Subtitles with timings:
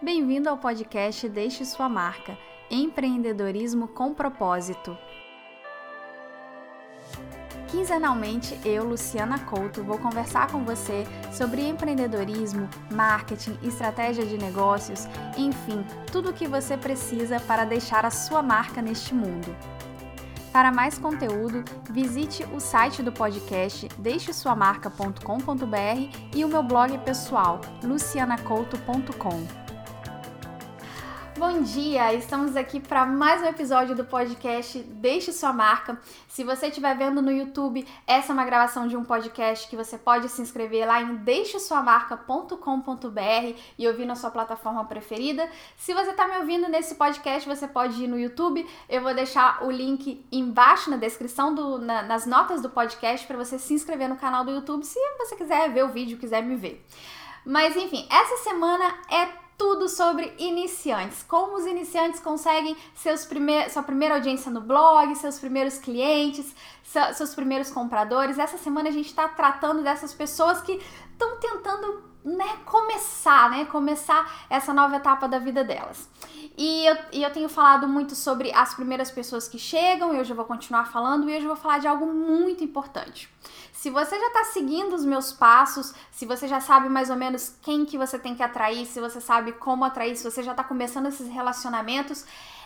[0.00, 2.38] Bem-vindo ao podcast Deixe Sua Marca
[2.70, 4.96] Empreendedorismo com Propósito.
[7.68, 15.06] Quinzenalmente, eu, Luciana Couto, vou conversar com você sobre empreendedorismo, marketing, estratégia de negócios,
[15.38, 19.56] enfim, tudo o que você precisa para deixar a sua marca neste mundo.
[20.52, 29.61] Para mais conteúdo, visite o site do podcast deixesuamarca.com.br e o meu blog pessoal, lucianacouto.com.
[31.42, 32.14] Bom dia!
[32.14, 36.00] Estamos aqui para mais um episódio do podcast Deixe Sua Marca.
[36.28, 39.98] Se você estiver vendo no YouTube, essa é uma gravação de um podcast que você
[39.98, 45.50] pode se inscrever lá em deixesuamarca.com.br e ouvir na sua plataforma preferida.
[45.76, 48.64] Se você está me ouvindo nesse podcast, você pode ir no YouTube.
[48.88, 53.36] Eu vou deixar o link embaixo na descrição, do, na, nas notas do podcast, para
[53.36, 56.54] você se inscrever no canal do YouTube se você quiser ver o vídeo, quiser me
[56.54, 56.86] ver.
[57.44, 61.22] Mas enfim, essa semana é tudo sobre iniciantes.
[61.22, 66.54] Como os iniciantes conseguem seus primeir, sua primeira audiência no blog, seus primeiros clientes,
[67.14, 68.38] seus primeiros compradores.
[68.38, 70.80] Essa semana a gente está tratando dessas pessoas que
[71.12, 76.08] estão tentando né, começar, né, começar essa nova etapa da vida delas.
[76.56, 80.30] E eu, e eu tenho falado muito sobre as primeiras pessoas que chegam, e hoje
[80.30, 83.28] eu vou continuar falando, e hoje eu vou falar de algo muito importante.
[83.72, 87.56] Se você já está seguindo os meus passos, se você já sabe mais ou menos
[87.62, 90.62] quem que você tem que atrair, se você sabe como atrair, se você já está
[90.62, 92.24] começando esses relacionamentos,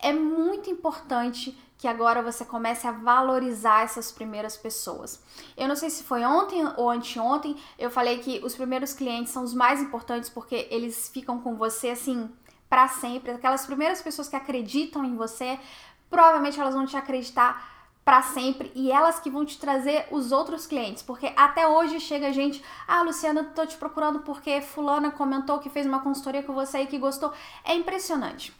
[0.00, 5.22] é muito importante que agora você comece a valorizar essas primeiras pessoas.
[5.56, 9.44] Eu não sei se foi ontem ou anteontem, eu falei que os primeiros clientes são
[9.44, 12.28] os mais importantes porque eles ficam com você assim
[12.68, 13.30] para sempre.
[13.30, 15.58] Aquelas primeiras pessoas que acreditam em você,
[16.10, 20.66] provavelmente elas vão te acreditar para sempre e elas que vão te trazer os outros
[20.66, 25.68] clientes, porque até hoje chega gente, ah, Luciana, tô te procurando porque fulana comentou que
[25.68, 27.32] fez uma consultoria com você e que gostou.
[27.62, 28.52] É impressionante.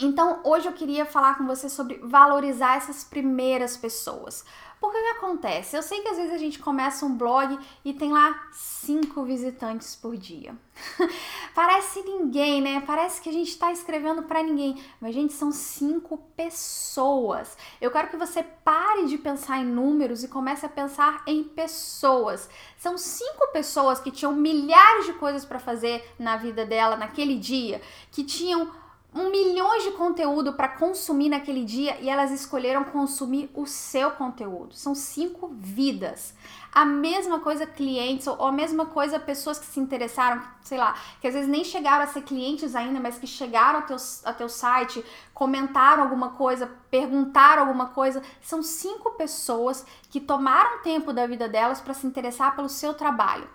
[0.00, 4.44] Então, hoje eu queria falar com você sobre valorizar essas primeiras pessoas.
[4.80, 5.76] Porque que acontece?
[5.76, 9.96] Eu sei que às vezes a gente começa um blog e tem lá cinco visitantes
[9.96, 10.54] por dia.
[11.52, 12.80] Parece ninguém, né?
[12.86, 14.80] Parece que a gente está escrevendo para ninguém.
[15.00, 17.58] Mas, gente, são cinco pessoas.
[17.80, 22.48] Eu quero que você pare de pensar em números e comece a pensar em pessoas.
[22.76, 27.82] São cinco pessoas que tinham milhares de coisas para fazer na vida dela naquele dia,
[28.12, 28.70] que tinham
[29.18, 34.74] um milhões de conteúdo para consumir naquele dia e elas escolheram consumir o seu conteúdo.
[34.74, 36.32] São cinco vidas.
[36.72, 41.26] A mesma coisa clientes ou a mesma coisa pessoas que se interessaram, sei lá, que
[41.26, 44.48] às vezes nem chegaram a ser clientes ainda, mas que chegaram ao teu, ao teu
[44.48, 48.22] site, comentaram alguma coisa, perguntaram alguma coisa.
[48.40, 53.48] São cinco pessoas que tomaram tempo da vida delas para se interessar pelo seu trabalho.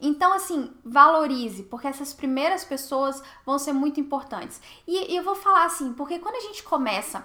[0.00, 4.60] Então, assim, valorize, porque essas primeiras pessoas vão ser muito importantes.
[4.86, 7.24] E, e eu vou falar assim, porque quando a gente começa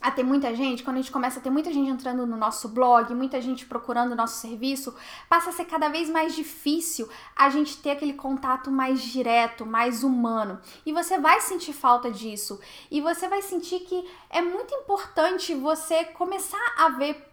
[0.00, 2.68] a ter muita gente, quando a gente começa a ter muita gente entrando no nosso
[2.68, 4.94] blog, muita gente procurando o nosso serviço,
[5.28, 10.04] passa a ser cada vez mais difícil a gente ter aquele contato mais direto, mais
[10.04, 10.60] humano.
[10.86, 12.60] E você vai sentir falta disso.
[12.90, 17.27] E você vai sentir que é muito importante você começar a ver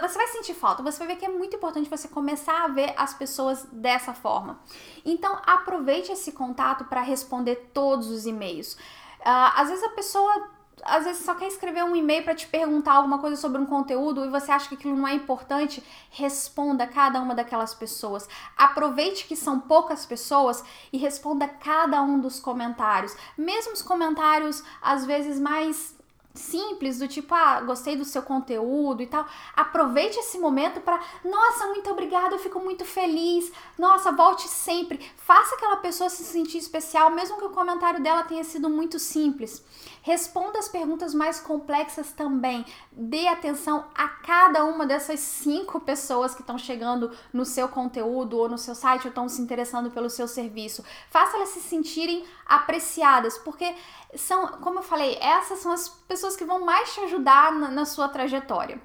[0.00, 2.92] você vai sentir falta, você vai ver que é muito importante você começar a ver
[2.96, 4.60] as pessoas dessa forma.
[5.04, 8.74] Então, aproveite esse contato para responder todos os e-mails.
[9.20, 10.50] Uh, às vezes a pessoa
[10.82, 14.24] às vezes só quer escrever um e-mail para te perguntar alguma coisa sobre um conteúdo
[14.24, 18.28] e você acha que aquilo não é importante, responda cada uma daquelas pessoas.
[18.56, 20.62] Aproveite que são poucas pessoas
[20.92, 25.96] e responda cada um dos comentários, mesmo os comentários às vezes mais
[26.34, 29.24] simples do tipo, ah, gostei do seu conteúdo e tal.
[29.54, 33.52] Aproveite esse momento para, nossa, muito obrigada, eu fico muito feliz.
[33.78, 34.98] Nossa, volte sempre.
[35.16, 39.64] Faça aquela pessoa se sentir especial, mesmo que o comentário dela tenha sido muito simples.
[40.02, 42.66] Responda as perguntas mais complexas também.
[42.92, 48.48] Dê atenção a cada uma dessas cinco pessoas que estão chegando no seu conteúdo ou
[48.48, 50.84] no seu site ou estão se interessando pelo seu serviço.
[51.10, 53.74] Faça elas se sentirem apreciadas, porque
[54.16, 57.84] são, como eu falei, essas são as pessoas que vão mais te ajudar na, na
[57.84, 58.80] sua trajetória.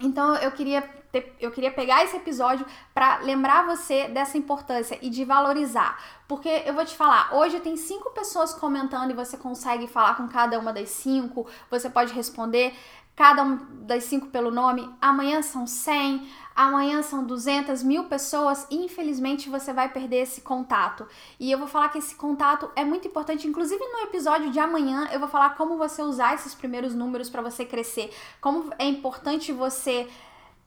[0.00, 2.64] Então eu queria ter, eu queria pegar esse episódio
[2.94, 7.76] para lembrar você dessa importância e de valorizar, porque eu vou te falar, hoje tem
[7.76, 12.74] cinco pessoas comentando e você consegue falar com cada uma das cinco, você pode responder
[13.18, 14.88] cada uma das cinco pelo nome.
[15.00, 21.04] Amanhã são 100, amanhã são 200 mil pessoas e infelizmente você vai perder esse contato.
[21.40, 25.08] E eu vou falar que esse contato é muito importante, inclusive no episódio de amanhã
[25.10, 29.50] eu vou falar como você usar esses primeiros números para você crescer, como é importante
[29.50, 30.08] você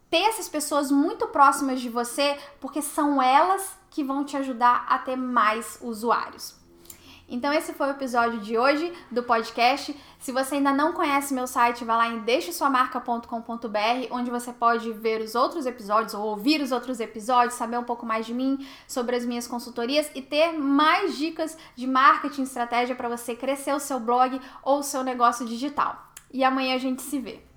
[0.09, 4.97] ter essas pessoas muito próximas de você, porque são elas que vão te ajudar a
[4.97, 6.60] ter mais usuários.
[7.31, 9.97] Então esse foi o episódio de hoje do podcast.
[10.19, 15.21] Se você ainda não conhece meu site, vá lá em deixesuamarca.com.br, onde você pode ver
[15.21, 19.15] os outros episódios ou ouvir os outros episódios, saber um pouco mais de mim, sobre
[19.15, 23.97] as minhas consultorias e ter mais dicas de marketing estratégia para você crescer o seu
[23.97, 26.11] blog ou o seu negócio digital.
[26.33, 27.50] E amanhã a gente se vê.